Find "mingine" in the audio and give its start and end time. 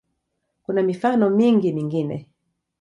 1.73-2.29